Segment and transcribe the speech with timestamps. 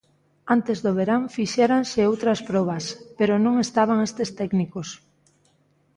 [0.55, 2.83] Antes do verán fixéranse outras probas,
[3.17, 4.87] pero non estaban estes técnicos.